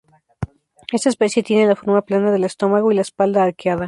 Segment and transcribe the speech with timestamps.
[0.91, 3.79] Esta especie tiene la forma plana del estómago y la espalda arqueada.